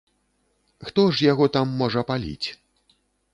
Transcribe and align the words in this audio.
Хто 0.87 1.03
ж 1.17 1.27
яго 1.31 1.45
там 1.59 1.77
можа 1.83 2.01
паліць? 2.13 2.47